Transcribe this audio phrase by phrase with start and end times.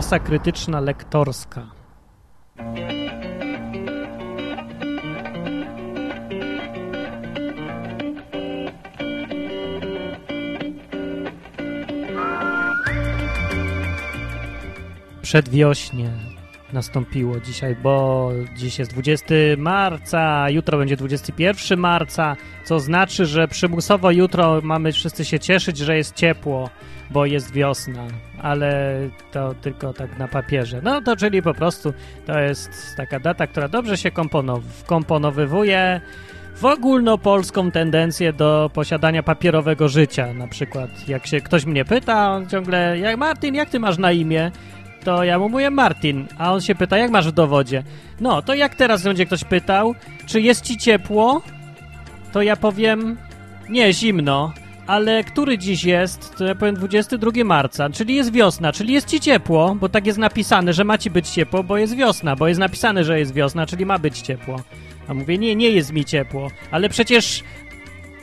[0.00, 1.66] Masa krytyczna lektorska.
[15.22, 16.10] Przedwiośnie
[16.72, 19.26] nastąpiło dzisiaj, bo dziś jest 20
[19.58, 25.96] marca, jutro będzie 21 marca, co znaczy, że przymusowo jutro mamy wszyscy się cieszyć, że
[25.96, 26.70] jest ciepło,
[27.10, 28.06] bo jest wiosna,
[28.42, 29.00] ale
[29.32, 30.80] to tylko tak na papierze.
[30.82, 31.92] No to czyli po prostu
[32.26, 35.34] to jest taka data, która dobrze się komponow
[36.56, 40.32] w ogólnopolską tendencję do posiadania papierowego życia.
[40.34, 44.12] Na przykład, jak się ktoś mnie pyta, on ciągle, jak Martin, jak ty masz na
[44.12, 44.50] imię?
[45.04, 47.82] To ja mu mówię Martin, a on się pyta, jak masz w dowodzie?
[48.20, 49.94] No, to jak teraz będzie ktoś pytał,
[50.26, 51.42] czy jest ci ciepło?
[52.32, 53.16] To ja powiem,
[53.68, 54.52] nie, zimno,
[54.86, 56.36] ale który dziś jest?
[56.36, 60.18] To ja powiem 22 marca, czyli jest wiosna, czyli jest ci ciepło, bo tak jest
[60.18, 63.66] napisane, że ma ci być ciepło, bo jest wiosna, bo jest napisane, że jest wiosna,
[63.66, 64.62] czyli ma być ciepło.
[65.08, 67.42] A mówię, nie, nie jest mi ciepło, ale przecież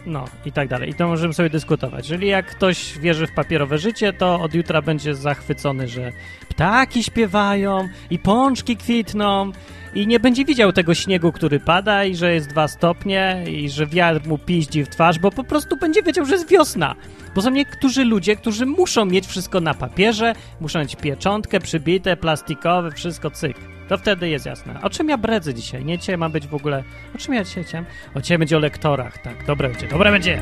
[0.08, 0.90] no i tak dalej.
[0.90, 2.10] I to możemy sobie dyskutować.
[2.10, 6.12] Jeżeli jak ktoś wierzy w papierowe życie, to od jutra będzie zachwycony, że
[6.58, 9.52] ptaki śpiewają i pączki kwitną
[9.94, 13.88] i nie będzie widział tego śniegu, który pada i że jest dwa stopnie i że
[13.88, 16.96] wiatr mu piździ w twarz, bo po prostu będzie wiedział, że jest wiosna.
[17.36, 22.92] Bo są niektórzy ludzie, którzy muszą mieć wszystko na papierze, muszą mieć pieczątkę przybite, plastikowe,
[22.92, 23.58] wszystko cyk.
[23.90, 24.82] To wtedy jest jasne.
[24.82, 25.86] O czym ja bredzę dzisiaj?
[25.86, 26.84] Nie dzisiaj ma być w ogóle...
[27.16, 27.86] O czym ja dzisiaj chciałem?
[28.16, 29.46] O dzisiaj będzie o lektorach, tak.
[29.46, 30.42] Dobre będzie, dobre będzie!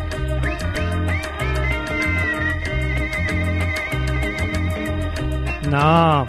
[5.71, 6.25] No,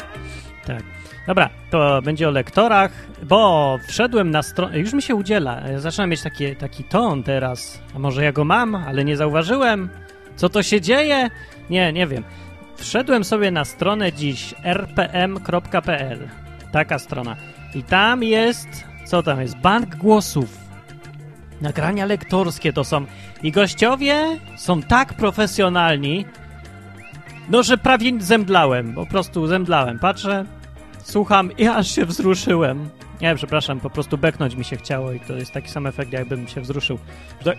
[0.66, 0.82] tak.
[1.26, 2.92] Dobra, to będzie o lektorach,
[3.22, 7.98] bo wszedłem na stronę, już mi się udziela, zaczynam mieć takie, taki ton teraz, a
[7.98, 9.88] może ja go mam, ale nie zauważyłem,
[10.36, 11.30] co to się dzieje?
[11.70, 12.24] Nie, nie wiem.
[12.76, 16.28] Wszedłem sobie na stronę dziś rpm.pl,
[16.72, 17.36] taka strona,
[17.74, 18.68] i tam jest,
[19.06, 20.58] co tam jest, bank głosów,
[21.60, 23.04] nagrania lektorskie to są,
[23.42, 26.26] i gościowie są tak profesjonalni,
[27.48, 29.98] no, że prawie zemdlałem, po prostu zemdlałem.
[29.98, 30.44] Patrzę,
[31.02, 32.88] słucham i aż się wzruszyłem.
[33.20, 36.48] Nie, przepraszam, po prostu beknąć mi się chciało i to jest taki sam efekt, jakbym
[36.48, 36.98] się wzruszył.
[37.44, 37.58] Tak,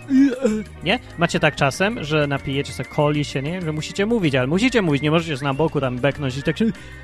[0.84, 1.00] nie?
[1.18, 3.62] Macie tak czasem, że napijecie sobie coli się, nie?
[3.62, 6.56] Że musicie mówić, ale musicie mówić, nie możecie na boku tam beknąć i tak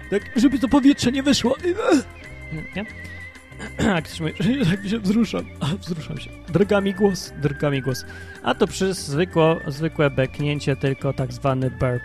[0.10, 1.56] tak, żeby to powietrze nie wyszło.
[2.76, 2.86] Nie?
[3.96, 4.34] A ktoś mówi,
[4.72, 5.46] tak się wzruszam.
[5.60, 6.30] A, wzruszam się.
[6.54, 8.06] Drga mi głos, drga mi głos.
[8.44, 9.08] A to przez
[9.68, 12.02] zwykłe beknięcie, tylko tak zwany burp.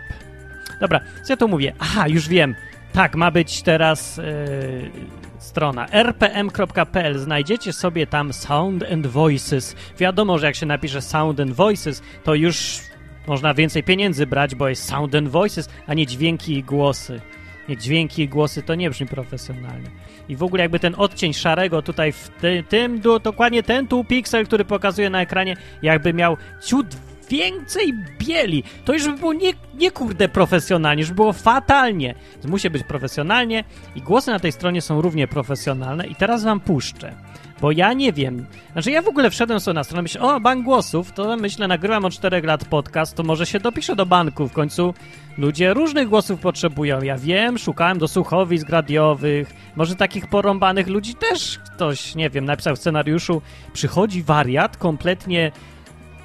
[0.80, 1.72] Dobra, co ja tu mówię?
[1.78, 2.54] Aha, już wiem.
[2.92, 4.90] Tak, ma być teraz yy,
[5.38, 7.18] strona rpm.pl.
[7.18, 9.76] Znajdziecie sobie tam Sound and Voices.
[9.98, 12.80] Wiadomo, że jak się napisze Sound and Voices, to już
[13.26, 17.20] można więcej pieniędzy brać, bo jest Sound and Voices, a nie dźwięki i głosy.
[17.68, 19.90] Nie, dźwięki i głosy to nie brzmi profesjonalnie.
[20.28, 24.46] I w ogóle jakby ten odcień szarego tutaj w ty, tym, dokładnie ten tu piksel,
[24.46, 26.86] który pokazuje na ekranie, jakby miał ciut
[27.30, 28.64] więcej bieli.
[28.84, 32.14] To już by było nie, nie kurde profesjonalnie, już by było fatalnie.
[32.32, 36.60] Więc musi być profesjonalnie i głosy na tej stronie są równie profesjonalne i teraz wam
[36.60, 37.14] puszczę.
[37.60, 38.46] Bo ja nie wiem.
[38.72, 42.04] Znaczy, ja w ogóle wszedłem sobie na stronę, myślę, o, bank głosów, to myślę, nagrywam
[42.04, 44.48] od 4 lat podcast, to może się dopiszę do banku.
[44.48, 44.94] W końcu
[45.38, 47.02] ludzie różnych głosów potrzebują.
[47.02, 52.76] Ja wiem, szukałem do słuchowisk radiowych, może takich porąbanych ludzi też ktoś, nie wiem, napisał
[52.76, 55.52] w scenariuszu, przychodzi wariat kompletnie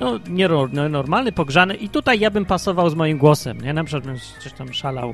[0.04, 0.20] no,
[0.74, 3.74] nienormalny, pogrzany i tutaj ja bym pasował z moim głosem, nie?
[3.74, 5.14] Na przykład bym coś tam szalał.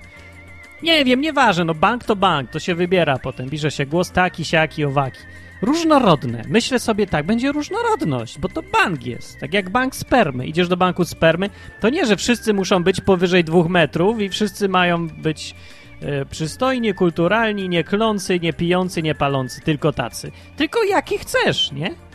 [0.84, 4.46] Nie wiem, nieważne, no bank to bank, to się wybiera potem, bierze się głos taki,
[4.46, 5.20] siaki, owaki.
[5.62, 6.44] Różnorodne.
[6.48, 9.40] Myślę sobie tak, będzie różnorodność, bo to bank jest.
[9.40, 10.48] Tak jak bank spermy.
[10.48, 14.70] Idziesz do banku spermy, to nie, że wszyscy muszą być powyżej dwóch metrów i wszyscy
[14.70, 15.56] mają być
[16.02, 20.32] e, przystojni, kulturalni, nie klący, nie pijący, nie palący, tylko tacy.
[20.58, 22.09] Tylko jaki chcesz, nie?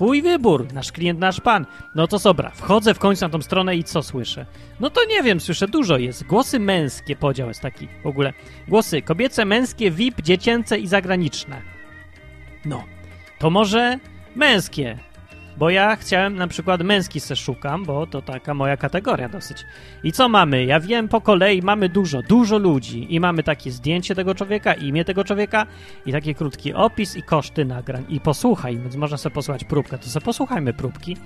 [0.00, 1.66] Twój wybór, nasz klient, nasz pan.
[1.94, 4.46] No to dobra, wchodzę w końcu na tą stronę i co słyszę?
[4.80, 6.24] No to nie wiem, słyszę dużo jest.
[6.24, 8.32] Głosy męskie, podział jest taki w ogóle.
[8.68, 11.62] Głosy kobiece, męskie, VIP, dziecięce i zagraniczne.
[12.64, 12.84] No,
[13.38, 13.98] to może
[14.36, 14.98] męskie,
[15.60, 19.66] bo ja chciałem na przykład męski se szukam, bo to taka moja kategoria dosyć.
[20.04, 20.64] I co mamy?
[20.64, 25.04] Ja wiem po kolei, mamy dużo, dużo ludzi i mamy takie zdjęcie tego człowieka, imię
[25.04, 25.66] tego człowieka
[26.06, 28.04] i taki krótki opis i koszty nagrań.
[28.08, 31.16] I posłuchaj, więc można sobie posłuchać próbkę, to sobie posłuchajmy próbki.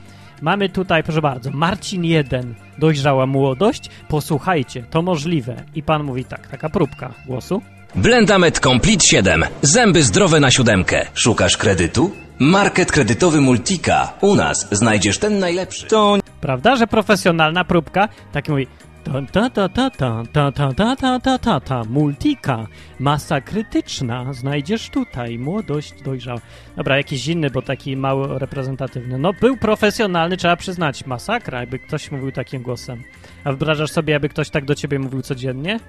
[0.43, 5.57] Mamy tutaj, proszę bardzo, Marcin 1, dojrzała młodość, posłuchajcie, to możliwe.
[5.75, 7.63] I pan mówi tak, taka próbka głosu.
[7.97, 9.45] Blendamet Complete 7.
[9.63, 11.07] Zęby zdrowe na siódemkę.
[11.15, 12.11] Szukasz kredytu?
[12.39, 14.13] Market kredytowy Multika.
[14.21, 15.87] U nas znajdziesz ten najlepszy.
[15.87, 18.09] To Prawda, że profesjonalna próbka?
[18.33, 18.67] Tak mówi,
[19.05, 19.91] Ta ta ta ta
[20.33, 22.67] ta ta ta ta ta ta ta multika
[22.99, 26.41] masa krytyczna znajdziesz tutaj młodość dojrzała.
[26.77, 29.19] Dobra, jakiś inny, bo taki mało reprezentatywny.
[29.19, 33.03] No był profesjonalny, trzeba przyznać, masakra, jakby ktoś mówił takim głosem.
[33.45, 35.81] A wyobrażasz sobie, aby ktoś tak do ciebie mówił codziennie?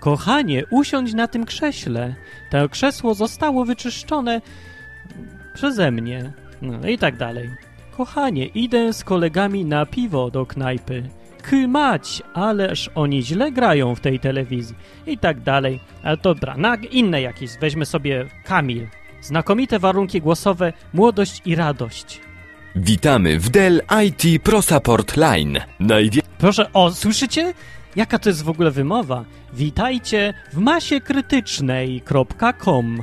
[0.00, 2.14] Kochanie, usiądź na tym krześle.
[2.50, 4.40] To krzesło zostało wyczyszczone
[5.54, 6.32] przeze mnie.
[6.62, 7.50] No i tak dalej.
[7.96, 11.21] Kochanie, idę z kolegami na piwo do knajpy.
[11.42, 14.76] Kymać, ależ oni źle grają w tej telewizji.
[15.06, 15.80] I tak dalej.
[16.02, 17.50] Ale dobra, na inne jakieś.
[17.60, 18.86] Weźmy sobie Kamil.
[19.20, 22.20] Znakomite warunki głosowe, młodość i radość.
[22.76, 25.60] Witamy w Dell IT Pro Support Line.
[25.80, 26.22] Najwie...
[26.38, 27.54] Proszę, o, słyszycie?
[27.96, 29.24] Jaka to jest w ogóle wymowa?
[29.52, 33.02] Witajcie w masie krytycznej.com.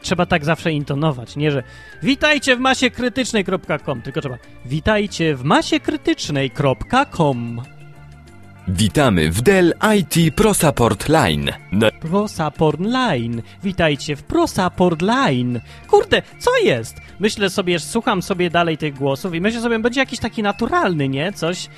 [0.00, 1.62] Trzeba tak zawsze intonować, nie że
[2.02, 7.62] witajcie w masie krytycznej.com, tylko trzeba witajcie w masie krytycznej.com.
[8.68, 11.52] Witamy w Dell IT Pro Support Line.
[11.72, 11.90] Na...
[11.90, 13.42] ProSupport Line.
[13.62, 15.60] Witajcie w ProSupport Line.
[15.88, 16.96] Kurde, co jest?
[17.20, 21.32] Myślę sobie, słucham sobie dalej tych głosów i myślę sobie, będzie jakiś taki naturalny, nie?
[21.32, 21.68] Coś.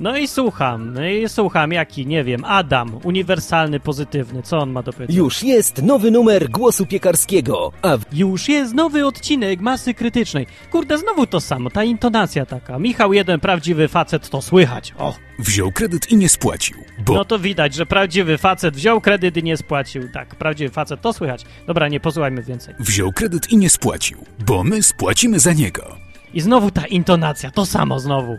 [0.00, 4.82] No i słucham, no i słucham, jaki, nie wiem, Adam, uniwersalny, pozytywny, co on ma
[4.82, 5.18] do powiedzenia?
[5.18, 8.04] Już jest nowy numer głosu piekarskiego, a w...
[8.12, 10.46] Już jest nowy odcinek masy krytycznej.
[10.72, 12.78] Kurde, znowu to samo, ta intonacja taka.
[12.78, 14.94] Michał jeden prawdziwy facet, to słychać.
[14.98, 19.36] O, Wziął kredyt i nie spłacił, bo no to widać, że prawdziwy facet wziął kredyt
[19.36, 20.02] i nie spłacił.
[20.12, 21.44] Tak, prawdziwy facet, to słychać.
[21.66, 22.74] Dobra, nie posłuchajmy więcej.
[22.80, 25.96] wziął kredyt i nie spłacił, bo my spłacimy za niego.
[26.34, 28.38] I znowu ta intonacja, to samo znowu.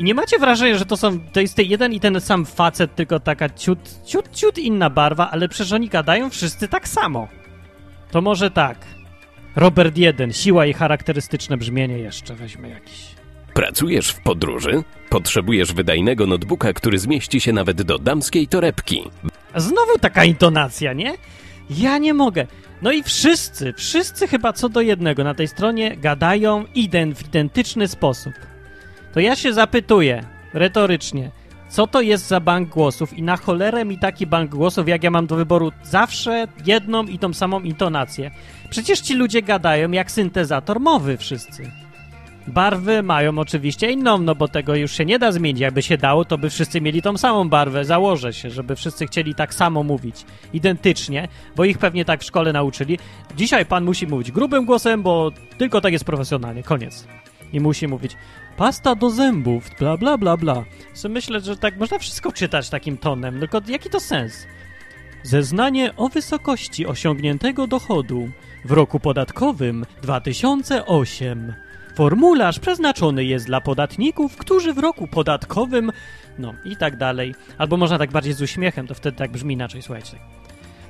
[0.00, 2.94] I nie macie wrażenia, że to są, to jest ten jeden i ten sam facet,
[2.94, 7.28] tylko taka ciut, ciut, ciut inna barwa, ale przecież oni gadają wszyscy tak samo.
[8.10, 8.78] To może tak.
[9.56, 13.06] Robert 1, siła i charakterystyczne brzmienie jeszcze weźmy jakiś.
[13.54, 14.82] Pracujesz w podróży?
[15.08, 19.02] Potrzebujesz wydajnego notebooka, który zmieści się nawet do damskiej torebki.
[19.56, 21.14] Znowu taka intonacja, nie?
[21.70, 22.46] Ja nie mogę.
[22.82, 27.88] No i wszyscy, wszyscy chyba co do jednego na tej stronie gadają ident, w identyczny
[27.88, 28.49] sposób.
[29.12, 30.24] To ja się zapytuję,
[30.54, 31.30] retorycznie,
[31.68, 35.10] co to jest za bank głosów i na cholerę mi taki bank głosów, jak ja
[35.10, 38.30] mam do wyboru zawsze jedną i tą samą intonację.
[38.70, 41.70] Przecież ci ludzie gadają jak syntezator mowy wszyscy.
[42.46, 45.60] Barwy mają oczywiście inną, no bo tego już się nie da zmienić.
[45.60, 47.84] Jakby się dało, to by wszyscy mieli tą samą barwę.
[47.84, 50.24] Założę się, żeby wszyscy chcieli tak samo mówić.
[50.52, 52.98] Identycznie, bo ich pewnie tak w szkole nauczyli.
[53.36, 56.62] Dzisiaj pan musi mówić grubym głosem, bo tylko tak jest profesjonalnie.
[56.62, 57.06] Koniec.
[57.52, 58.16] I musi mówić
[58.60, 60.64] pasta do zębów, bla bla bla bla.
[60.92, 64.46] So myślę, że tak można wszystko czytać takim tonem, tylko jaki to sens?
[65.22, 68.28] Zeznanie o wysokości osiągniętego dochodu
[68.64, 71.54] w roku podatkowym 2008.
[71.94, 75.92] Formularz przeznaczony jest dla podatników, którzy w roku podatkowym.
[76.38, 77.34] No i tak dalej.
[77.58, 80.16] Albo można tak bardziej z uśmiechem, to wtedy tak brzmi inaczej, słuchajcie.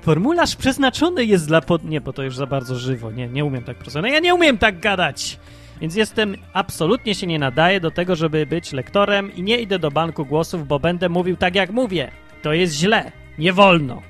[0.03, 1.85] Formularz przeznaczony jest dla pod...
[1.85, 3.11] Nie, bo to już za bardzo żywo.
[3.11, 4.03] Nie, nie umiem tak prosto.
[4.03, 5.39] No ja nie umiem tak gadać!
[5.81, 9.91] Więc jestem, absolutnie się nie nadaję do tego, żeby być lektorem i nie idę do
[9.91, 12.11] banku głosów, bo będę mówił tak, jak mówię.
[12.43, 13.13] To jest źle.
[13.39, 14.03] Nie wolno.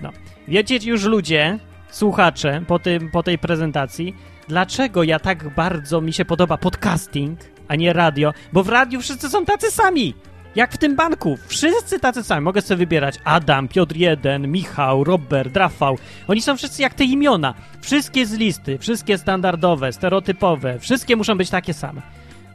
[0.00, 0.12] No.
[0.48, 1.58] Wiecie już ludzie,
[1.90, 4.16] słuchacze, po, tym, po tej prezentacji,
[4.48, 8.32] dlaczego ja tak bardzo mi się podoba podcasting, a nie radio?
[8.52, 10.14] Bo w radiu wszyscy są tacy sami.
[10.58, 11.38] Jak w tym banku.
[11.46, 12.44] Wszyscy tacy sami.
[12.44, 15.98] Mogę sobie wybierać Adam, Piotr 1, Michał, Robert, Rafał.
[16.28, 17.54] Oni są wszyscy jak te imiona.
[17.80, 20.78] Wszystkie z listy, wszystkie standardowe, stereotypowe.
[20.78, 22.02] Wszystkie muszą być takie same.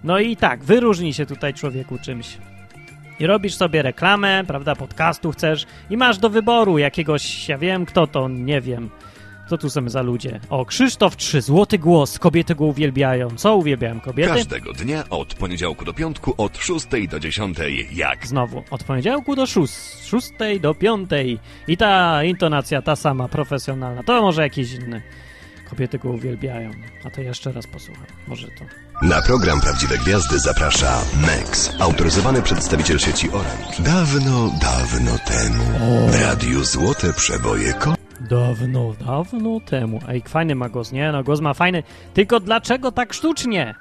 [0.04, 2.38] No i tak, wyróżnij się tutaj człowieku czymś.
[3.20, 8.08] I robisz sobie reklamę, prawda, podcastu chcesz i masz do wyboru jakiegoś, ja wiem kto
[8.08, 8.89] to, nie wiem.
[9.50, 10.40] Co tu są za ludzie?
[10.50, 13.30] O, Krzysztof 3, złoty głos, kobiety go uwielbiają.
[13.30, 14.34] Co uwielbiają kobiety?
[14.34, 17.58] Każdego dnia od poniedziałku do piątku od 6 do 10
[17.94, 21.40] jak Znowu, od poniedziałku do szóst, szóstej do piątej.
[21.68, 24.04] I ta intonacja ta sama, profesjonalna.
[24.04, 25.02] To może jakiś inny.
[25.70, 26.72] Kobiety go uwielbiają.
[27.06, 28.06] A to jeszcze raz posłucham.
[28.28, 28.66] Może to.
[29.08, 33.80] Na program Prawdziwe Gwiazdy zaprasza Mex, autoryzowany przedstawiciel sieci Orange.
[33.80, 35.64] Dawno, dawno temu
[36.08, 38.02] w radiu Złote Przeboje ko...
[38.22, 40.00] Dawno, dawno temu.
[40.08, 41.12] Ej, fajny ma głos, nie?
[41.12, 41.84] No głos ma fajny.
[42.13, 43.75] Tylko dlaczego tak sztucznie?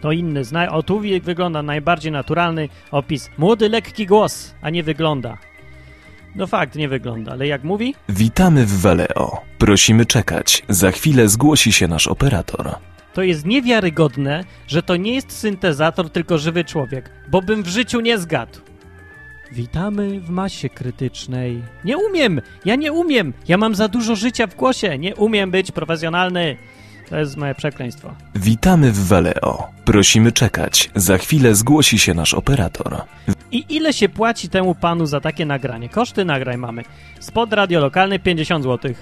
[0.00, 0.44] To inny.
[0.44, 0.72] Zna...
[0.72, 3.30] O, tu wygląda najbardziej naturalny opis.
[3.38, 5.38] Młody, lekki głos, a nie wygląda.
[6.34, 7.94] No fakt, nie wygląda, ale jak mówi?
[8.08, 9.40] Witamy w Valeo.
[9.58, 10.62] Prosimy czekać.
[10.68, 12.74] Za chwilę zgłosi się nasz operator.
[13.14, 18.00] To jest niewiarygodne, że to nie jest syntezator, tylko żywy człowiek, bo bym w życiu
[18.00, 18.58] nie zgadł.
[19.52, 21.62] Witamy w masie krytycznej.
[21.84, 22.40] Nie umiem!
[22.64, 23.32] Ja nie umiem!
[23.48, 24.98] Ja mam za dużo życia w głosie.
[24.98, 26.56] Nie umiem być profesjonalny.
[27.08, 28.14] To jest moje przekleństwo.
[28.34, 29.68] Witamy w Valeo.
[29.84, 30.90] Prosimy czekać.
[30.94, 33.02] Za chwilę zgłosi się nasz operator.
[33.52, 35.88] I ile się płaci temu panu za takie nagranie?
[35.88, 36.82] Koszty nagrań mamy.
[37.20, 38.94] Spod radio lokalny 50 zł.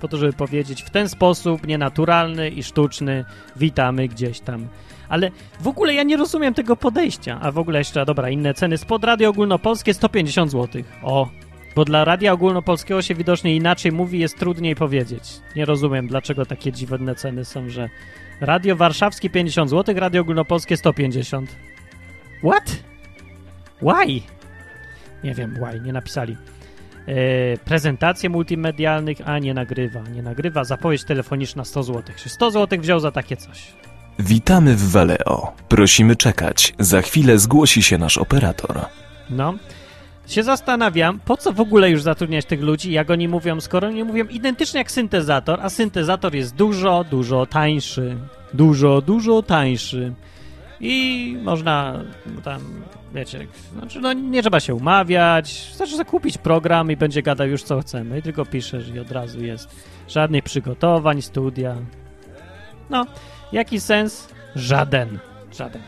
[0.00, 3.24] Po to, żeby powiedzieć w ten sposób nienaturalny i sztuczny
[3.56, 4.68] witamy gdzieś tam.
[5.08, 7.38] Ale w ogóle ja nie rozumiem tego podejścia.
[7.42, 8.78] A w ogóle jeszcze, dobra, inne ceny.
[8.78, 10.82] Spod radio ogólnopolskie 150 zł.
[11.02, 11.28] O,
[11.76, 15.22] bo dla radia ogólnopolskiego się widocznie inaczej mówi, jest trudniej powiedzieć.
[15.56, 17.88] Nie rozumiem, dlaczego takie dziwne ceny są, że
[18.40, 21.56] radio warszawskie 50 zł, radio ogólnopolskie 150.
[22.44, 22.82] What?
[23.82, 24.20] Why?
[25.24, 26.36] Nie wiem, why, nie napisali.
[27.06, 30.64] E, prezentacje multimedialnych, a nie nagrywa, nie nagrywa.
[30.64, 32.02] Zapowiedź telefoniczna 100 zł.
[32.16, 33.72] Czy 100 zł wziął za takie coś?
[34.18, 35.52] Witamy w Valeo.
[35.68, 36.74] Prosimy czekać.
[36.78, 38.80] Za chwilę zgłosi się nasz operator.
[39.30, 39.54] No.
[40.26, 44.04] Się zastanawiam, po co w ogóle już zatrudniać tych ludzi, jak oni mówią, skoro oni
[44.04, 48.16] mówią identycznie jak syntezator, a syntezator jest dużo, dużo tańszy.
[48.54, 50.12] Dużo, dużo tańszy.
[50.80, 52.04] I można
[52.44, 52.60] tam,
[53.14, 57.80] wiecie, znaczy no nie trzeba się umawiać, znaczy zakupić program i będzie gadał już co
[57.80, 59.68] chcemy, i tylko piszesz i od razu jest.
[60.08, 61.76] Żadnych przygotowań, studia.
[62.90, 63.06] No,
[63.52, 64.28] jaki sens?
[64.56, 65.18] Żaden.
[65.58, 65.82] Żaden.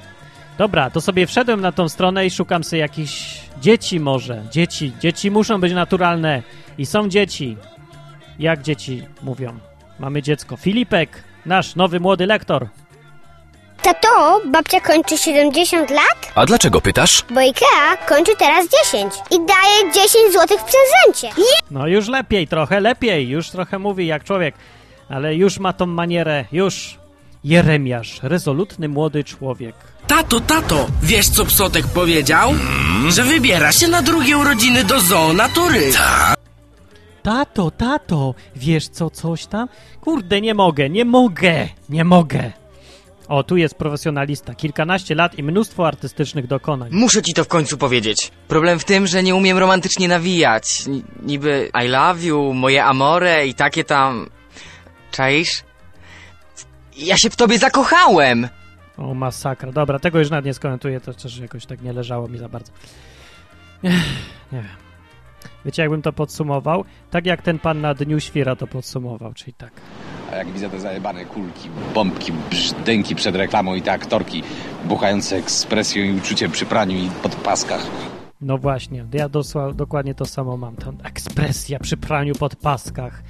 [0.59, 4.43] Dobra, to sobie wszedłem na tą stronę i szukam sobie jakichś dzieci może.
[4.51, 4.93] Dzieci.
[5.01, 6.43] Dzieci muszą być naturalne.
[6.79, 7.57] I są dzieci.
[8.39, 9.59] Jak dzieci mówią?
[9.99, 10.57] Mamy dziecko.
[10.57, 12.69] Filipek, nasz nowy młody lektor.
[13.83, 17.25] Tato, babcia kończy 70 lat, A dlaczego pytasz?
[17.31, 21.43] bo Ikea kończy teraz 10 i daje 10 zł w prezencie.
[21.71, 23.29] No już lepiej, trochę lepiej.
[23.29, 24.55] Już trochę mówi jak człowiek.
[25.09, 26.45] Ale już ma tą manierę.
[26.53, 27.00] Już.
[27.45, 29.75] Jeremiasz, rezolutny młody człowiek.
[30.07, 32.53] Tato, tato, wiesz co Psotek powiedział?
[33.09, 35.93] Że wybiera się na drugie urodziny do zoo natury.
[37.23, 39.69] Tato, tato, wiesz co, coś tam?
[40.01, 42.53] Kurde, nie mogę, nie mogę, nie mogę.
[43.29, 46.89] O, tu jest profesjonalista, kilkanaście lat i mnóstwo artystycznych dokonań.
[46.93, 48.31] Muszę ci to w końcu powiedzieć.
[48.49, 50.83] Problem w tym, że nie umiem romantycznie nawijać.
[50.87, 54.31] N- niby I love you, moje amore i takie tam...
[55.13, 55.63] Czaisz?
[57.01, 58.49] Ja się w tobie zakochałem!
[58.99, 59.73] O, masakra.
[59.73, 62.73] Dobra, tego już nawet nie skomentuję, to też jakoś tak nie leżało mi za bardzo.
[63.85, 63.93] Ech,
[64.53, 64.91] nie wiem.
[65.65, 66.85] Wiecie, jakbym to podsumował?
[67.11, 69.71] Tak jak ten pan na Dniu Świra to podsumował, czyli tak.
[70.33, 74.43] A jak widzę te zajebane kulki, bombki, brzdęki przed reklamą i te aktorki
[74.85, 77.87] buchające ekspresją i uczuciem przy praniu i podpaskach.
[78.41, 80.77] No właśnie, ja dosła, dokładnie to samo mam.
[80.77, 83.23] Ta ekspresja przy praniu pod paskach.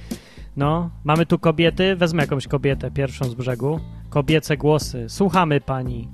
[0.57, 3.79] No, mamy tu kobiety, wezmę jakąś kobietę pierwszą z brzegu.
[4.09, 5.05] Kobiece głosy.
[5.09, 6.07] Słuchamy pani.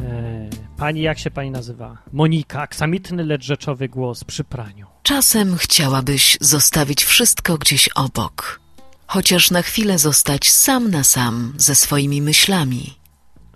[0.00, 1.98] E, pani, jak się pani nazywa?
[2.12, 4.86] Monika, aksamitny, lecz rzeczowy głos przy praniu.
[5.02, 8.60] Czasem chciałabyś zostawić wszystko gdzieś obok,
[9.06, 13.01] chociaż na chwilę zostać sam na sam ze swoimi myślami.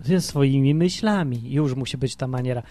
[0.03, 1.41] Ze swoimi myślami.
[1.43, 2.63] Już musi być ta maniera.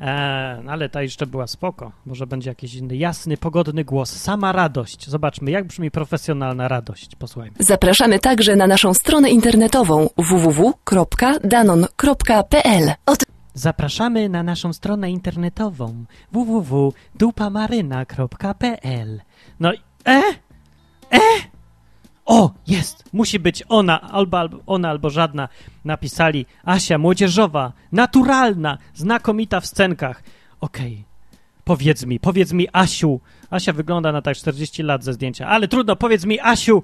[0.00, 1.92] E, no ale ta jeszcze była spoko.
[2.06, 4.16] Może będzie jakiś inny, jasny, pogodny głos.
[4.16, 5.08] Sama radość.
[5.08, 7.16] Zobaczmy, jak brzmi profesjonalna radość.
[7.16, 7.56] Posłuchajmy.
[7.58, 12.92] Zapraszamy także na naszą stronę internetową www.danon.pl.
[13.54, 19.20] Zapraszamy na naszą stronę internetową www.dupamaryna.pl
[19.60, 19.78] No i...
[20.06, 20.22] E?
[21.12, 21.18] E?
[22.24, 23.04] O, jest!
[23.12, 25.48] Musi być ona, albo, albo ona, albo żadna.
[25.84, 30.22] Napisali Asia, młodzieżowa, naturalna, znakomita w scenkach.
[30.60, 31.04] Okej.
[31.64, 33.20] Powiedz mi, powiedz mi, Asiu.
[33.50, 36.82] Asia wygląda na tak 40 lat ze zdjęcia, ale trudno, powiedz mi, Asiu,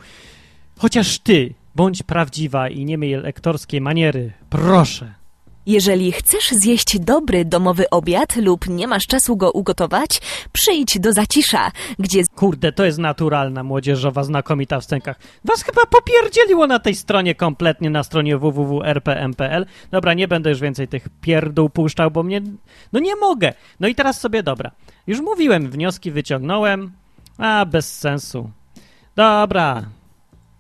[0.79, 4.33] chociaż ty, bądź prawdziwa i nie miej lektorskiej maniery.
[4.51, 5.20] Proszę.
[5.67, 10.21] Jeżeli chcesz zjeść dobry domowy obiad lub nie masz czasu go ugotować,
[10.53, 12.23] przyjdź do Zacisza, gdzie...
[12.35, 15.19] Kurde, to jest naturalna, młodzieżowa, znakomita w scenkach.
[15.45, 19.67] Was chyba popierdzieliło na tej stronie kompletnie, na stronie www.rpm.pl.
[19.91, 22.43] Dobra, nie będę już więcej tych pierdół puszczał, bo mnie...
[22.93, 23.53] No nie mogę.
[23.81, 24.71] No i teraz sobie, dobra.
[25.07, 26.93] Już mówiłem, wnioski wyciągnąłem.
[27.39, 28.51] A, bez sensu.
[29.17, 29.85] Dobra,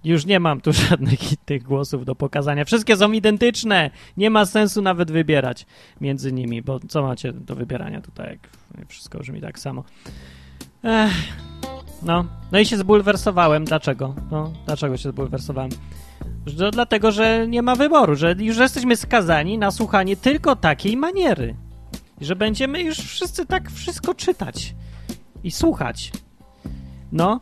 [0.04, 2.64] już nie mam tu żadnych tych głosów do pokazania.
[2.64, 3.90] Wszystkie są identyczne.
[4.16, 5.66] Nie ma sensu nawet wybierać
[6.00, 8.38] między nimi, bo co macie do wybierania tutaj,
[8.78, 9.84] jak wszystko brzmi tak samo.
[10.84, 11.12] Ech,
[12.02, 13.64] no, no i się zbulwersowałem.
[13.64, 14.14] Dlaczego?
[14.30, 15.70] No, dlaczego się zbulwersowałem?
[16.46, 21.54] Że, dlatego, że nie ma wyboru, że już jesteśmy skazani na słuchanie tylko takiej maniery.
[22.20, 24.74] Że będziemy już wszyscy tak wszystko czytać
[25.44, 26.12] i słuchać.
[27.12, 27.40] No,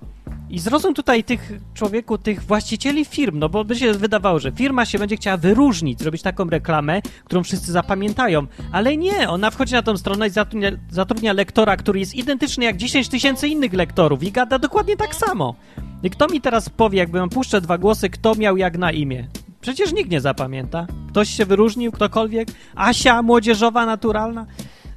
[0.50, 4.84] i zrozum tutaj tych człowieku, tych właścicieli firm, no bo by się wydawało, że firma
[4.84, 9.82] się będzie chciała wyróżnić, zrobić taką reklamę, którą wszyscy zapamiętają, ale nie, ona wchodzi na
[9.82, 14.32] tą stronę i zatrudnia, zatrudnia lektora, który jest identyczny jak 10 tysięcy innych lektorów i
[14.32, 15.54] gada dokładnie tak samo.
[16.02, 19.28] I kto mi teraz powie, jakbym puszczę dwa głosy, kto miał jak na imię?
[19.60, 20.86] Przecież nikt nie zapamięta.
[21.08, 22.48] Ktoś się wyróżnił, ktokolwiek?
[22.74, 24.46] Asia, młodzieżowa, naturalna?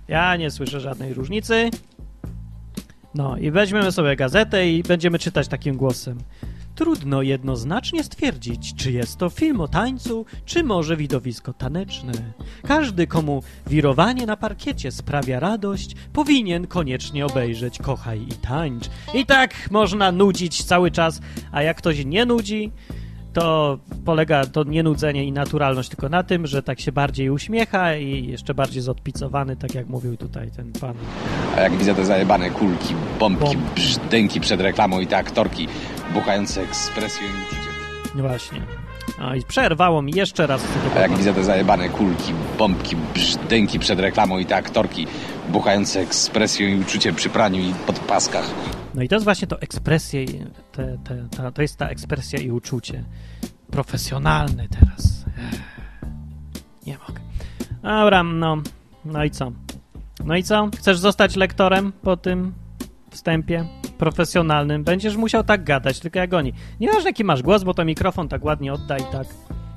[0.07, 1.69] Ja nie słyszę żadnej różnicy.
[3.15, 6.17] No i weźmiemy sobie gazetę i będziemy czytać takim głosem.
[6.75, 12.13] Trudno jednoznacznie stwierdzić, czy jest to film o tańcu, czy może widowisko taneczne.
[12.63, 18.89] Każdy, komu wirowanie na parkiecie sprawia radość, powinien koniecznie obejrzeć Kochaj i tańcz.
[19.13, 22.71] I tak można nudzić cały czas, a jak ktoś nie nudzi,
[23.33, 28.27] to polega to nienudzenie i naturalność tylko na tym, że tak się bardziej uśmiecha i
[28.27, 30.95] jeszcze bardziej jest odpicowany, tak jak mówił tutaj ten pan.
[31.57, 35.67] A jak widzę te zajebane kulki, bombki, brzdęki przed reklamą i te aktorki
[36.13, 37.73] buchające ekspresją i uczuciem.
[38.15, 38.61] No Właśnie.
[39.19, 40.63] A i przerwało mi jeszcze raz.
[40.95, 45.07] A jak widzę te zajebane kulki, bombki, brzdęki przed reklamą i te aktorki
[45.51, 48.45] buchające ekspresją i uczuciem przy praniu i podpaskach.
[48.95, 52.39] No i to jest właśnie to ekspresje, i te, te, ta, to jest ta ekspresja
[52.39, 53.03] i uczucie.
[53.71, 55.25] Profesjonalne teraz.
[56.87, 57.21] Nie mogę.
[57.83, 58.57] Dobra, no.
[59.05, 59.51] No i co?
[60.25, 60.69] No i co?
[60.77, 62.53] Chcesz zostać lektorem po tym
[63.09, 63.65] wstępie
[63.97, 64.83] profesjonalnym?
[64.83, 66.53] Będziesz musiał tak gadać, tylko jak oni.
[66.79, 69.27] Nieważne jaki masz głos, bo to mikrofon tak ładnie odda i tak.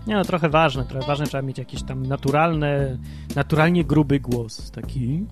[0.06, 2.98] Nie no, trochę ważne, trochę ważne, trzeba mieć jakiś tam naturalny,
[3.36, 5.26] naturalnie gruby głos, taki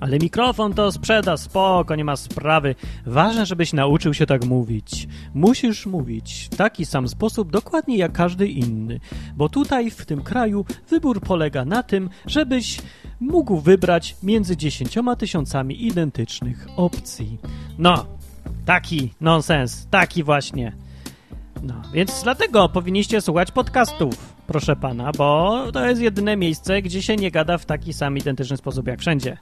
[0.00, 2.74] ale mikrofon to sprzeda, spoko, nie ma sprawy.
[3.06, 5.08] Ważne, żebyś nauczył się tak mówić.
[5.34, 9.00] Musisz mówić w taki sam sposób, dokładnie jak każdy inny.
[9.36, 12.78] Bo tutaj, w tym kraju, wybór polega na tym, żebyś
[13.20, 17.38] mógł wybrać między dziesięcioma tysiącami identycznych opcji.
[17.78, 18.06] No,
[18.64, 20.72] taki nonsens, taki właśnie.
[21.62, 27.16] No, więc dlatego powinniście słuchać podcastów, proszę pana, bo to jest jedyne miejsce, gdzie się
[27.16, 29.38] nie gada w taki sam identyczny sposób jak wszędzie.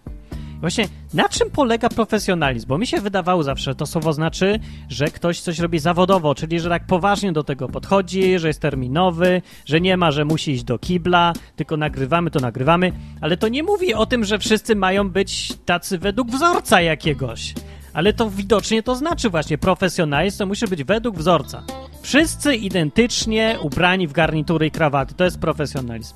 [0.60, 2.68] Właśnie na czym polega profesjonalizm?
[2.68, 6.68] Bo mi się wydawało zawsze, to słowo znaczy, że ktoś coś robi zawodowo, czyli że
[6.68, 10.78] tak poważnie do tego podchodzi, że jest terminowy, że nie ma, że musi iść do
[10.78, 15.52] kibla, tylko nagrywamy, to nagrywamy, ale to nie mówi o tym, że wszyscy mają być
[15.64, 17.54] tacy według wzorca jakiegoś.
[17.92, 21.62] Ale to widocznie to znaczy właśnie profesjonalizm to musi być według wzorca.
[22.02, 25.14] Wszyscy identycznie ubrani w garnitury i krawaty.
[25.14, 26.14] To jest profesjonalizm.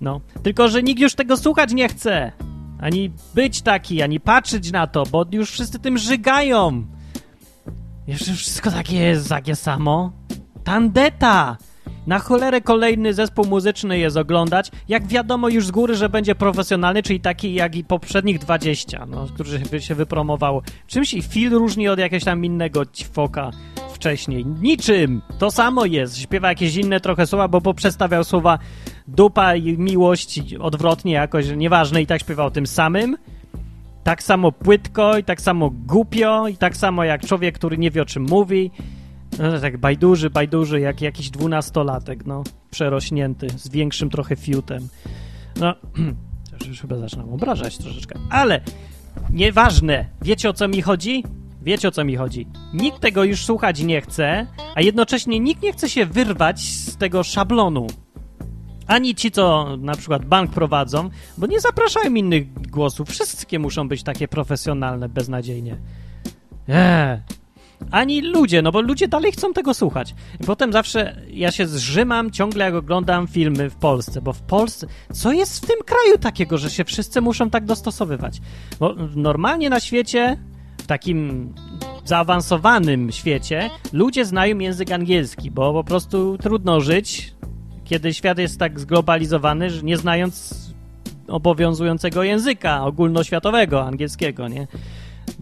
[0.00, 2.32] No, tylko że nikt już tego słuchać nie chce.
[2.82, 6.86] Ani być taki, ani patrzeć na to, bo już wszyscy tym żygają.
[8.06, 10.12] Jeszcze wszystko takie jest, takie samo.
[10.64, 11.56] Tandeta!
[12.06, 17.02] Na cholerę kolejny zespół muzyczny jest oglądać, jak wiadomo już z góry, że będzie profesjonalny,
[17.02, 20.62] czyli taki jak i poprzednich 20, no, którzy by się wypromowało.
[20.86, 23.50] Czym się Phil różni od jakiegoś tam innego ćwoka
[23.94, 24.46] wcześniej?
[24.46, 25.22] Niczym!
[25.38, 26.18] To samo jest.
[26.18, 28.58] Śpiewa jakieś inne trochę słowa, bo poprzestawiał słowa
[29.08, 33.16] dupa i miłość odwrotnie jakoś, nieważne, i tak śpiewał tym samym.
[34.04, 38.02] Tak samo płytko i tak samo głupio i tak samo jak człowiek, który nie wie
[38.02, 38.70] o czym mówi.
[39.38, 44.88] No, tak bajduży, bajduży, jak jakiś dwunastolatek, no, przerośnięty, z większym trochę fiutem.
[45.60, 45.74] No,
[46.68, 48.60] już chyba zaczynam obrażać troszeczkę, ale
[49.30, 50.04] nieważne.
[50.22, 51.24] Wiecie o co mi chodzi?
[51.62, 52.46] Wiecie o co mi chodzi.
[52.74, 57.22] Nikt tego już słuchać nie chce, a jednocześnie nikt nie chce się wyrwać z tego
[57.22, 57.86] szablonu.
[58.92, 63.08] Ani ci, co na przykład bank prowadzą, bo nie zapraszają innych głosów.
[63.08, 65.76] Wszystkie muszą być takie profesjonalne, beznadziejnie.
[66.68, 67.20] Eee.
[67.90, 70.14] Ani ludzie, no bo ludzie dalej chcą tego słuchać.
[70.46, 74.86] Potem zawsze ja się zrzymam ciągle, jak oglądam filmy w Polsce, bo w Polsce.
[75.12, 78.40] Co jest w tym kraju takiego, że się wszyscy muszą tak dostosowywać?
[78.80, 80.38] Bo normalnie na świecie,
[80.78, 81.54] w takim
[82.04, 87.34] zaawansowanym świecie, ludzie znają język angielski, bo po prostu trudno żyć,
[87.84, 90.54] kiedy świat jest tak zglobalizowany, że nie znając
[91.28, 94.66] obowiązującego języka ogólnoświatowego, angielskiego, nie?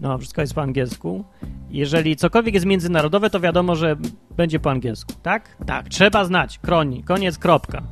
[0.01, 1.25] No, wszystko jest po angielsku.
[1.71, 3.95] Jeżeli cokolwiek jest międzynarodowe, to wiadomo, że
[4.37, 5.57] będzie po angielsku, tak?
[5.65, 6.59] Tak, trzeba znać.
[6.59, 7.83] Kroni, koniec, kropka.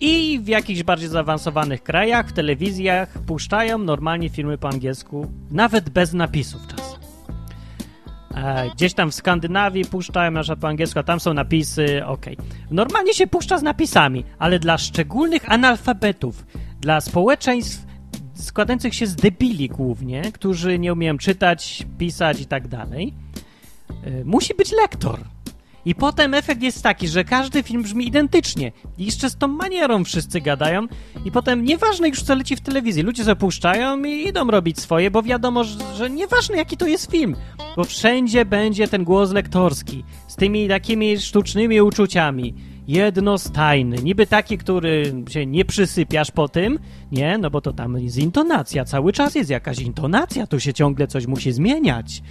[0.00, 6.12] I w jakichś bardziej zaawansowanych krajach, w telewizjach puszczają normalnie filmy po angielsku, nawet bez
[6.12, 6.95] napisów czasem.
[8.36, 12.26] E, Gdzieś tam w Skandynawii puszczają na przykład po angielsku, a tam są napisy, ok.
[12.70, 16.46] Normalnie się puszcza z napisami, ale dla szczególnych analfabetów,
[16.80, 17.86] dla społeczeństw
[18.34, 23.14] składających się z debili głównie, którzy nie umieją czytać, pisać i tak dalej,
[24.06, 25.20] y, musi być lektor.
[25.86, 28.72] I potem efekt jest taki, że każdy film brzmi identycznie.
[28.98, 30.86] I jeszcze z tą manierą wszyscy gadają.
[31.24, 33.02] I potem nieważne już co leci w telewizji.
[33.02, 37.36] Ludzie zapuszczają i idą robić swoje, bo wiadomo, że, nieważne jaki to jest film.
[37.76, 40.04] Bo wszędzie będzie ten głos lektorski.
[40.28, 42.54] Z tymi takimi sztucznymi uczuciami
[42.88, 46.78] jednostajny, niby taki, który się nie przysypiasz po tym,
[47.12, 51.06] nie, no bo to tam jest intonacja, cały czas jest jakaś intonacja, tu się ciągle
[51.06, 52.22] coś musi zmieniać.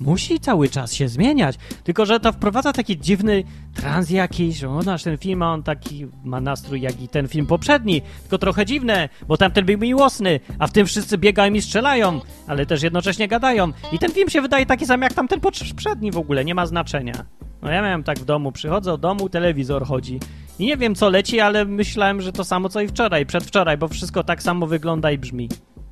[0.00, 1.56] Musi cały czas się zmieniać.
[1.84, 4.64] Tylko, że to wprowadza taki dziwny trans jakiś.
[4.64, 8.02] O, nasz ten film, on taki ma nastrój jak i ten film poprzedni.
[8.20, 12.66] Tylko trochę dziwne, bo tamten był miłosny, a w tym wszyscy biegają i strzelają, ale
[12.66, 13.72] też jednocześnie gadają.
[13.92, 17.24] I ten film się wydaje taki sam jak tamten poprzedni w ogóle, nie ma znaczenia.
[17.62, 20.20] No ja miałem tak w domu, przychodzę do domu, telewizor chodzi.
[20.58, 23.88] I nie wiem co leci, ale myślałem, że to samo co i wczoraj, przedwczoraj, bo
[23.88, 25.48] wszystko tak samo wygląda i brzmi.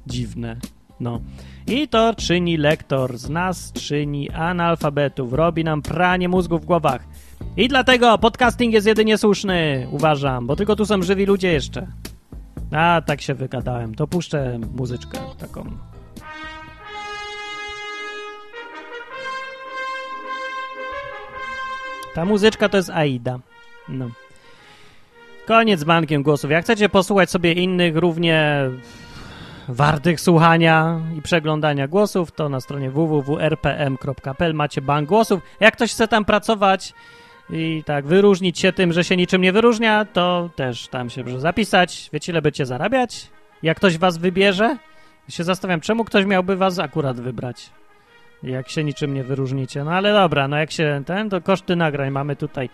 [0.06, 0.56] Dziwne.
[1.00, 1.20] No.
[1.66, 7.04] I to czyni lektor z nas, czyni analfabetów, robi nam pranie mózgu w głowach.
[7.56, 11.86] I dlatego podcasting jest jedynie słuszny, uważam, bo tylko tu są żywi ludzie jeszcze.
[12.72, 13.94] A, tak się wygadałem.
[13.94, 15.64] To puszczę muzyczkę taką.
[22.14, 23.38] Ta muzyczka to jest Aida.
[23.88, 24.10] No.
[25.46, 26.50] Koniec z bankiem głosów.
[26.50, 28.70] Jak chcecie posłuchać sobie innych równie
[29.68, 35.42] wartych słuchania i przeglądania głosów, to na stronie www.rpm.pl macie bank głosów.
[35.60, 36.94] Jak ktoś chce tam pracować
[37.50, 41.40] i tak wyróżnić się tym, że się niczym nie wyróżnia, to też tam się może
[41.40, 42.10] zapisać.
[42.12, 43.30] Wiecie, ile będziecie zarabiać?
[43.62, 44.76] Jak ktoś was wybierze?
[45.28, 47.70] się zastanawiam, czemu ktoś miałby was akurat wybrać?
[48.42, 49.84] Jak się niczym nie wyróżnicie.
[49.84, 52.70] No ale dobra, no jak się ten, to koszty nagrań mamy tutaj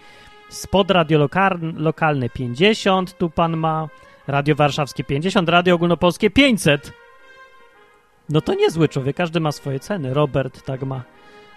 [0.49, 3.89] spod radio lokal, lokalne 50, tu pan ma
[4.33, 6.93] Radio Warszawskie 50, Radio Ogólnopolskie 500.
[8.29, 10.15] No to niezły człowiek, każdy ma swoje ceny.
[10.15, 11.03] Robert tak ma.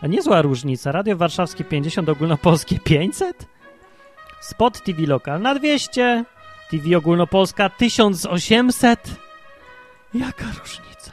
[0.02, 0.92] A niezła różnica.
[0.92, 3.46] Radio Warszawskie 50, Ogólnopolskie 500?
[4.42, 6.26] Spot TV Lokal na 200,
[6.72, 9.16] TV Ogólnopolska 1800.
[10.14, 11.12] Jaka różnica?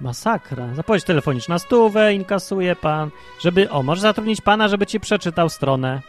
[0.00, 0.74] Masakra.
[0.74, 3.10] Zapowiedź telefoniczna stówę inkasuje pan,
[3.40, 3.70] żeby...
[3.70, 6.02] O, może zatrudnić pana, żeby ci przeczytał stronę.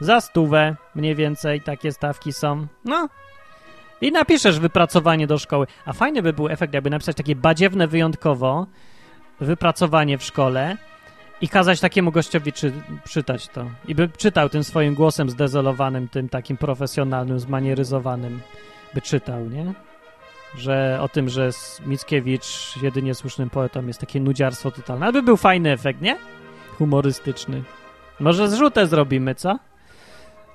[0.00, 2.66] Za stówę mniej więcej takie stawki są.
[2.84, 3.08] No,
[4.00, 5.66] i napiszesz wypracowanie do szkoły.
[5.86, 8.66] A fajny by był efekt, jakby napisać takie badziewne wyjątkowo
[9.40, 10.76] wypracowanie w szkole
[11.40, 12.72] i kazać takiemu gościowi czy,
[13.08, 13.70] czytać to.
[13.88, 18.40] I by czytał tym swoim głosem zdezolowanym, tym takim profesjonalnym, zmanieryzowanym,
[18.94, 19.72] by czytał, nie?
[20.56, 21.50] Że o tym, że
[21.86, 25.06] Mickiewicz jedynie słusznym poetą jest takie nudziarstwo totalne.
[25.06, 26.18] Ale by był fajny efekt, nie?
[26.78, 27.62] Humorystyczny.
[28.20, 29.58] Może zrzutę zrobimy, co?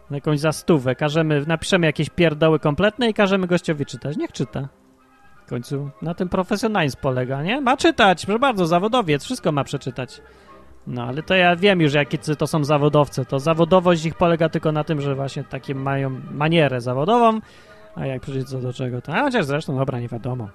[0.10, 4.17] Na jakąś zastówę, każemy, napiszemy jakieś pierdoły kompletne i każemy gościowi czytać.
[4.17, 4.67] Niech czyta.
[5.45, 7.62] W końcu na tym profesjonalizm polega, nie?
[7.62, 10.22] Ma czytać, proszę bardzo, zawodowiec, wszystko ma przeczytać.
[10.88, 13.26] No, ale to ja wiem już, jakie to są zawodowcy.
[13.26, 17.39] To zawodowość ich polega tylko na tym, że właśnie takie mają manierę zawodową,
[17.95, 19.13] a jak przejdzie co do czego, to...
[19.15, 20.50] A chociaż zresztą, dobra, nie wiadomo.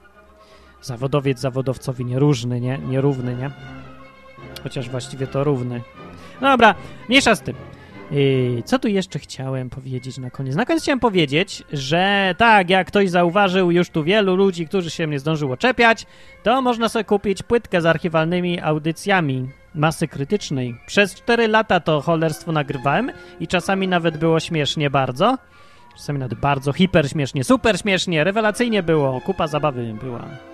[0.82, 2.78] Zawodowiec zawodowcowi nierówny, nie?
[2.78, 3.50] Nierówny, nie?
[4.62, 5.82] Chociaż właściwie to równy.
[6.40, 6.74] No dobra,
[7.08, 7.54] mniejsza z tym.
[8.10, 10.56] Yy, co tu jeszcze chciałem powiedzieć na koniec?
[10.56, 15.06] Na koniec chciałem powiedzieć, że tak, jak ktoś zauważył już tu wielu ludzi, którzy się
[15.06, 16.06] mnie zdążyło czepiać,
[16.42, 20.76] to można sobie kupić płytkę z archiwalnymi audycjami masy krytycznej.
[20.86, 25.38] Przez 4 lata to cholerstwo nagrywałem i czasami nawet było śmiesznie bardzo.
[25.96, 30.53] Czasami nawet bardzo hiper śmiesznie, super śmiesznie, rewelacyjnie było, kupa zabawy była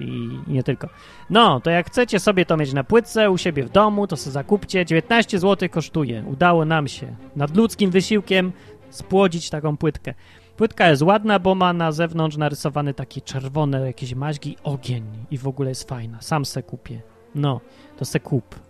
[0.00, 0.88] i, nie tylko.
[1.30, 4.32] No, to jak chcecie sobie to mieć na płytce u siebie w domu, to sobie
[4.32, 4.86] zakupcie.
[4.86, 6.24] 19 zł kosztuje.
[6.26, 8.52] Udało nam się nad ludzkim wysiłkiem
[8.90, 10.14] spłodzić taką płytkę.
[10.56, 15.48] Płytka jest ładna, bo ma na zewnątrz narysowany taki czerwone jakieś maźgi, ogień i w
[15.48, 16.20] ogóle jest fajna.
[16.20, 17.00] Sam se kupię.
[17.34, 17.60] No,
[17.96, 18.60] to se kup.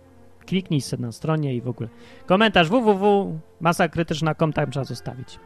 [0.45, 1.89] Kliknij se na stronie i w ogóle.
[2.25, 5.39] Komentarz www.masakrytyczna.com tam trzeba zostawić.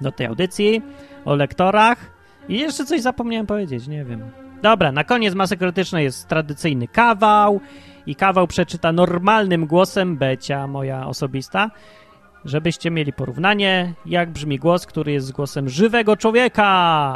[0.00, 0.82] Do tej audycji,
[1.24, 2.10] o lektorach
[2.48, 4.41] i jeszcze coś zapomniałem powiedzieć, nie wiem.
[4.62, 7.60] Dobra, na koniec masy krytycznej jest tradycyjny kawał
[8.06, 11.70] i kawał przeczyta normalnym głosem Becia, moja osobista,
[12.44, 16.66] żebyście mieli porównanie, jak brzmi głos, który jest głosem żywego człowieka,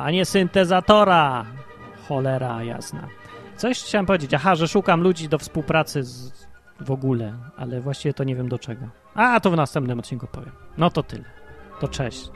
[0.02, 1.46] a nie syntezatora.
[2.08, 3.08] Cholera jasna.
[3.56, 6.32] Coś chciałem powiedzieć, aha, że szukam ludzi do współpracy z,
[6.80, 8.88] w ogóle, ale właściwie to nie wiem do czego.
[9.14, 10.52] A, to w następnym odcinku powiem.
[10.78, 11.24] No to tyle.
[11.80, 12.30] To cześć.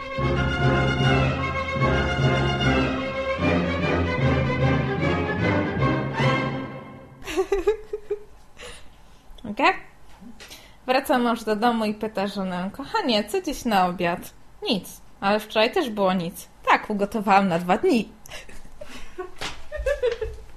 [9.61, 9.77] energiach.
[10.87, 14.21] Wraca mąż do domu i pyta żonę, kochanie, co dziś na obiad?
[14.63, 16.49] Nic, ale wczoraj też było nic.
[16.65, 18.09] Tak, ugotowałam na dwa dni.